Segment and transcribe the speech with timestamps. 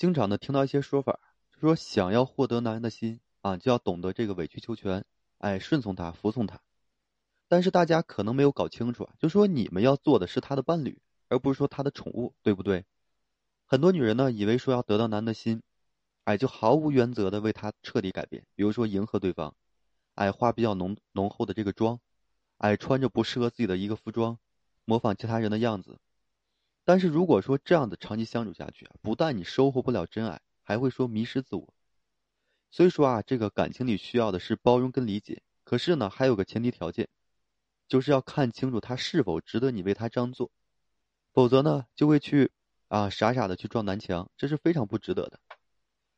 [0.00, 1.20] 经常的听到一些说法，
[1.60, 5.04] 说想要获得男人的心啊，就要懂得这个委曲求全，
[5.36, 6.58] 哎，顺从他，服从他。
[7.48, 12.86] 但是大家可能没有搞清楚啊，就说你们要做的是他的伴侣，而不是说他的宠物，对不对？
[13.66, 15.60] 很多女人呢，以为说要得到男的心，
[16.24, 19.54] 哎，就毫无原则的为他彻底改变，比如说迎合对方，
[20.14, 22.00] 哎，化比较浓浓厚的这个妆，
[22.56, 24.38] 哎，穿着不适合自己的一个服装，
[24.86, 25.98] 模仿其他人的样子。
[26.84, 31.74] 但是如果说这样的长期相处下去啊，不但你收获不了真爱，还会说迷失自我。
[32.70, 35.42] 所以说啊，这个感情里需要的是包容跟理解。
[35.64, 37.08] 可是呢，还有个前提条件，
[37.86, 40.50] 就是要看清楚他是否值得你为他这样做，
[41.32, 42.50] 否则呢，就会去
[42.88, 45.38] 啊傻傻的去撞南墙，这是非常不值得的。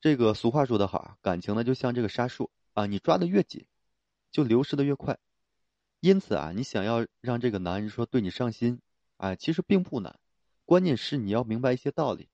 [0.00, 3.66] 这个俗话说得好啊，感情呢就像这个沙树啊，你抓的越紧，
[4.30, 5.18] 就流失的越快。
[6.00, 8.80] 因此啊，你想要让这个男人说对你上心，
[9.16, 10.18] 哎，其实并不难。
[10.66, 12.28] 关键是你要明白一些道理，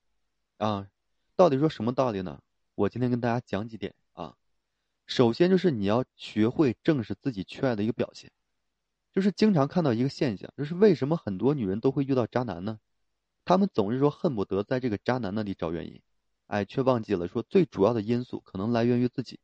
[0.57, 0.87] 啊，
[1.35, 2.41] 到底说什么道理呢？
[2.75, 4.37] 我今天跟大家讲几点啊。
[5.05, 8.31] 首先就是你要学会正视自己缺爱的一个表现，
[9.11, 12.79] 就是经常看到一个现象，就是为什么很多女人都会遇到渣男呢？
[13.43, 16.01] 他们总是说恨不得在这个渣男那里找原因，
[16.47, 19.39] 哎，却忘记了说最主要的因素可能来源于自己。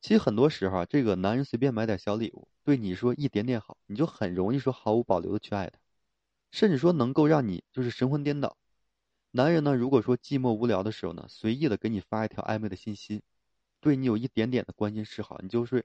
[0.00, 5.78] 其实很多时候啊，这个男人随便买点小礼物，对你说一点点好，你就很容易说毫无保留的去爱他。
[6.50, 8.56] 甚至说能够让你就是神魂颠倒。
[9.30, 13.22] 男人呢，如果说寂寞无聊的时候呢，随意的给你发一条暧昧的信息，
[13.80, 15.84] 对你有一点点的关心示好，你就是，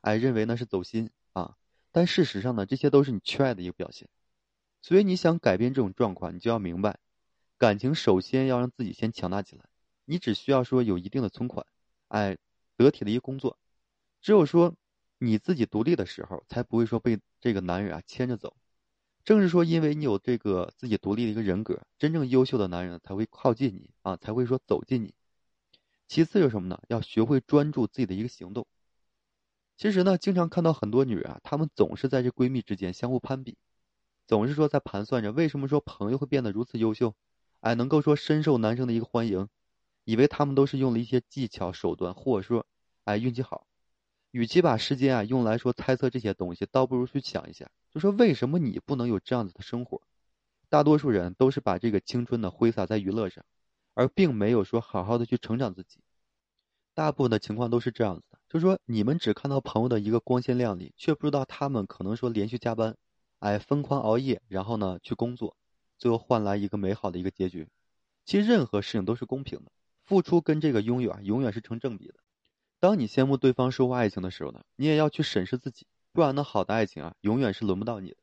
[0.00, 1.56] 哎，认为那是走心啊。
[1.90, 4.08] 但事实上呢，这些都是你缺爱的一个表现。
[4.80, 6.98] 所以你想改变这种状况，你就要明白，
[7.58, 9.64] 感情首先要让自己先强大起来。
[10.04, 11.66] 你只需要说有一定的存款，
[12.08, 12.36] 哎，
[12.76, 13.58] 得体的一个工作。
[14.20, 14.74] 只有说
[15.18, 18.56] 你自己独立的时候，才不会说被这个男人啊牵着走。
[19.24, 25.14] 正是说，因为你有这个自己独立的一个人格，真正优秀的男人才会靠近你啊，才会说走近你。
[26.06, 26.78] 其次有什么呢？
[26.88, 28.66] 要学会专注自己的一个行动。
[29.76, 33.56] 其实呢，经常看到很多女人啊，她们总是在这闺蜜之间相互攀比，
[34.26, 37.14] 总是说在盘算着为什么说朋友会变得如此优秀，
[37.60, 39.48] 哎，能够说深受男生的一个欢迎，
[40.04, 42.66] 以为他们都是用了一些技巧手段，或者说，
[43.04, 43.66] 哎，运气好。
[44.32, 50.02] 与其把时间啊用来说猜测这些东西，倒不如去想一下，就说为什么你不能有这样子的生活？
[50.68, 53.44] 大多数人都是把这个青春呢挥洒在娱乐上，
[53.94, 56.00] 而并没有说好好的去成长自己。
[56.92, 62.96] 大部分的情况都是这样子的，就是说你们只看到朋友的一个光鲜亮丽，却不知道他们可能说连续加班，
[63.38, 65.56] 哎，疯狂熬夜，然后呢去工作，
[65.96, 67.68] 最后换来一个美好的一个结局。
[68.24, 69.70] 其实任何事情都是公平的，
[70.04, 72.14] 付出跟这个拥有啊，永远是成正比的。
[72.80, 78.16] 当你羡慕对方收获爱情的时候呢，你也要去审视自己，不然呢，好的爱情啊，永远是轮不到你的。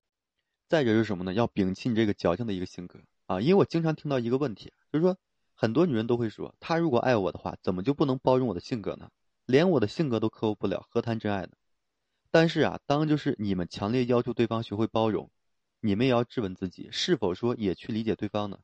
[0.70, 1.34] 再者是什么呢？
[1.34, 3.42] 要摒弃你这个矫情的一个性格啊！
[3.42, 5.18] 因为我经常听到一个问题，就是说，
[5.56, 9.10] 很多女人都会说，他如果爱我的话，怎么就不能包容我的性格呢？
[9.46, 11.50] 连我的性格都克服不了，何谈真爱呢？
[12.32, 15.30] 但是啊，当就是你们强烈要求对方学会包容，
[15.82, 18.60] 你们也要质问自己，是否说也去理解对方呢？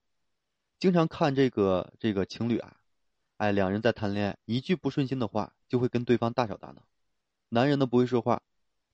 [0.80, 2.78] 经常看这个这个情侣啊。
[3.36, 6.82] 哎，两人在谈恋爱，一句不顺心的话就会跟对方大吵大闹。
[7.50, 8.42] 男人呢不会说话，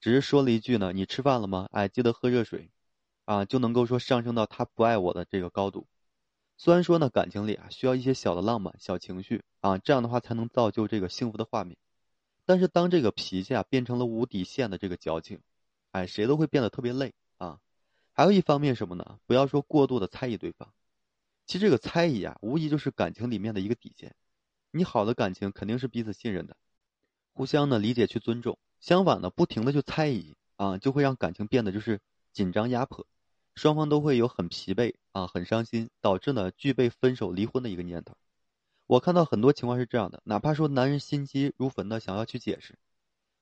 [0.03, 2.69] 只是说了一句呢：“你吃饭了吗？”哎，记得喝热水，
[3.23, 5.87] 啊，就能够说上升到他不爱我的这个高度。
[6.57, 11.77] 虽然说呢，感情里啊需要一些小的浪漫、小情绪啊，这样的话才能造就这个幸福的画面。
[12.43, 15.39] 但是当这个脾气啊变成了无底线的这个矫情，
[15.91, 17.61] 哎，谁都会变得特别累啊。
[18.11, 19.19] 还有一方面什么呢？
[19.25, 20.73] 不要说过度的猜疑对方。
[21.45, 24.13] 其实这个猜疑啊，无疑就是感情里面的一个底线。
[24.71, 26.57] 你好的感情肯定是彼此信任的，
[27.31, 28.57] 互相的理解去尊重。
[28.83, 32.01] 相反呢，不停的去猜疑啊，就会让感情变得就是
[32.33, 33.07] 紧张压迫，
[33.55, 38.17] 双方都会有很疲惫啊，很伤心，导致呢具备分手离婚的一个念头。
[38.85, 42.77] 我看到很多情况是这样的，哪怕说男人心急如焚的想要去解释，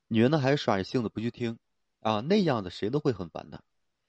[0.09, 1.57] 女人呢还是耍着性子不去听
[2.01, 3.63] 啊，那样子谁都会很烦的。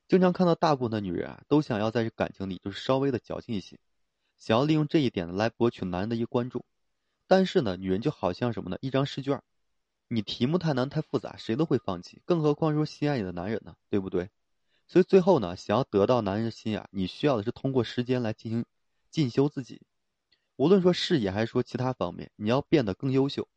[0.08, 3.78] 经常看到大部分的女人啊，都想要在感情里就是稍微的矫情一些，
[4.38, 6.62] 想要利用这一点呢来博取男人的一个关注。
[7.26, 8.76] 但是呢，女人就好像什么呢？
[8.82, 9.42] 一张试卷，
[10.14, 12.20] 你题目太难太复杂，谁都会放弃。
[12.26, 14.28] 更何况说心爱你的男人呢，对不对？
[14.86, 18.66] 所以最后呢，想要得到男人的心啊，你需要的是通过时间来进行
[19.10, 19.80] 进修自己，
[20.56, 23.48] 无论说事业还是说其他方面，你要变得更优秀，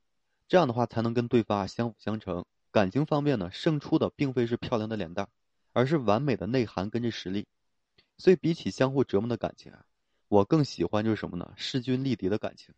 [0.47, 2.45] 这样的话才能跟对方啊相辅相成。
[2.71, 5.27] 感情方面呢，胜出的并非是漂亮的脸蛋，
[5.73, 7.45] 而是完美的内涵跟这实力。
[8.17, 9.83] 所以比起相互折磨的感情啊，
[10.29, 11.53] 我更喜欢就是什么呢？
[11.57, 12.73] 势均力敌的感情，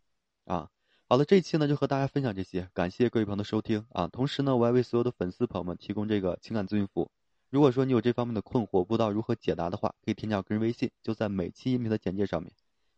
[0.45, 0.71] 啊。
[1.09, 4.09] 好了，这一期呢就和大家分享这些，感谢各位朋友的收听啊！
[4.09, 7.09] 同时呢，我还为所有的粉丝朋友们提供这个情感咨询服务。
[7.49, 12.51] 如果说你有这方面的困惑，不知道如何解答的话，可以添加我个人微信，就在每期音频的简介上面。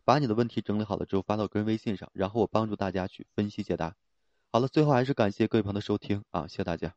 [0.03, 3.95] 把你的问题整理好了之后发到个人微信上，然后我帮助大家去分析解答。
[4.51, 6.95] 好了，最后还是感谢各位朋友的收听啊，谢谢大家。